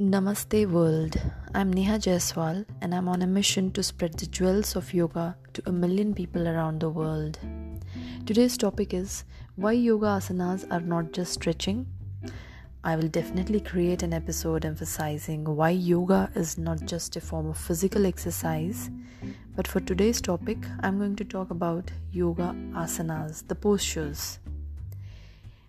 [0.00, 1.20] Namaste world.
[1.54, 5.62] I'm Neha Jaiswal and I'm on a mission to spread the jewels of yoga to
[5.66, 7.38] a million people around the world.
[8.24, 9.24] Today's topic is
[9.56, 11.86] why yoga asanas are not just stretching.
[12.82, 17.58] I will definitely create an episode emphasizing why yoga is not just a form of
[17.58, 18.88] physical exercise,
[19.54, 24.38] but for today's topic, I'm going to talk about yoga asanas, the postures.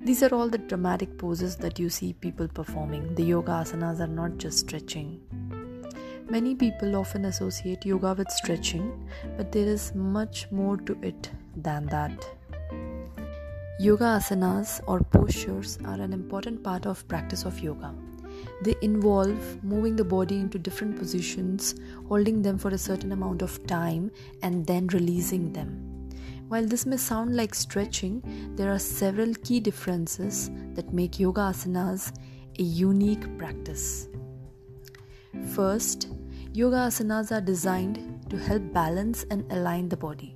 [0.00, 3.16] These are all the dramatic poses that you see people performing.
[3.16, 5.20] The yoga asanas are not just stretching.
[6.30, 11.86] Many people often associate yoga with stretching, but there is much more to it than
[11.86, 12.24] that.
[13.80, 17.92] Yoga asanas or postures are an important part of practice of yoga.
[18.62, 21.74] They involve moving the body into different positions,
[22.08, 24.12] holding them for a certain amount of time,
[24.44, 25.97] and then releasing them.
[26.48, 28.22] While this may sound like stretching,
[28.56, 32.10] there are several key differences that make yoga asanas
[32.58, 34.08] a unique practice.
[35.54, 36.08] First,
[36.54, 37.98] yoga asanas are designed
[38.30, 40.34] to help balance and align the body.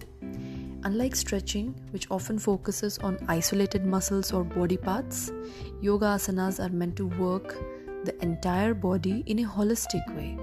[0.84, 5.32] Unlike stretching, which often focuses on isolated muscles or body parts,
[5.80, 7.56] yoga asanas are meant to work
[8.04, 10.38] the entire body in a holistic way.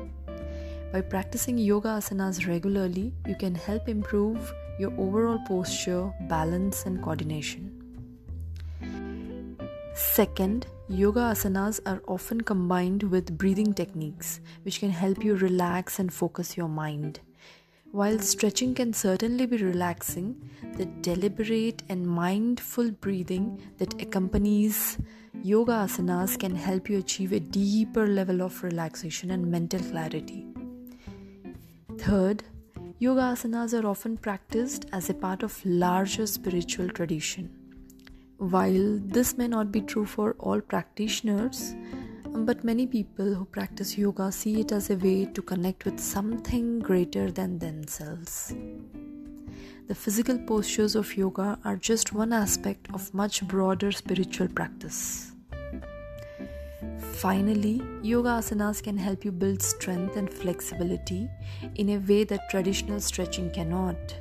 [0.92, 7.76] By practicing yoga asanas regularly, you can help improve your overall posture, balance, and coordination.
[9.94, 16.12] Second, yoga asanas are often combined with breathing techniques, which can help you relax and
[16.12, 17.20] focus your mind.
[17.92, 20.42] While stretching can certainly be relaxing,
[20.76, 24.98] the deliberate and mindful breathing that accompanies
[25.44, 30.48] yoga asanas can help you achieve a deeper level of relaxation and mental clarity.
[32.00, 32.44] Third,
[32.97, 37.50] Yoga asanas are often practiced as a part of larger spiritual tradition.
[38.38, 41.75] While this may not be true for all practitioners,
[42.25, 46.80] but many people who practice yoga see it as a way to connect with something
[46.80, 48.54] greater than themselves.
[49.87, 55.29] The physical postures of yoga are just one aspect of much broader spiritual practice.
[57.19, 61.30] Finally, yoga asanas can help you build strength and flexibility
[61.75, 64.15] in a way that traditional stretching cannot.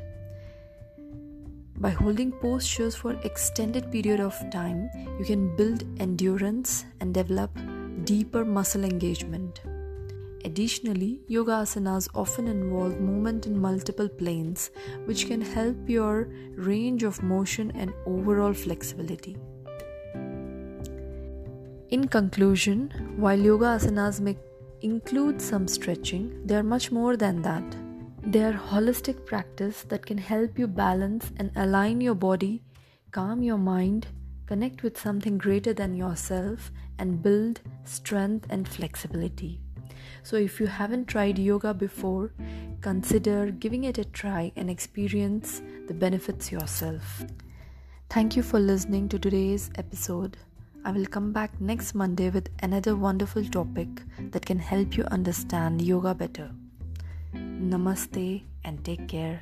[1.76, 7.56] By holding postures for extended period of time, you can build endurance and develop
[8.02, 9.60] deeper muscle engagement.
[10.44, 14.72] Additionally, yoga asanas often involve movement in multiple planes,
[15.04, 19.36] which can help your range of motion and overall flexibility.
[21.90, 24.36] In conclusion, while yoga asanas may
[24.82, 27.64] include some stretching, they are much more than that.
[28.22, 32.62] They are holistic practice that can help you balance and align your body,
[33.10, 34.06] calm your mind,
[34.44, 39.58] connect with something greater than yourself, and build strength and flexibility.
[40.22, 42.34] So, if you haven't tried yoga before,
[42.82, 47.24] consider giving it a try and experience the benefits yourself.
[48.10, 50.36] Thank you for listening to today's episode.
[50.84, 53.88] I will come back next Monday with another wonderful topic
[54.30, 56.50] that can help you understand yoga better.
[57.34, 59.40] Namaste and take care.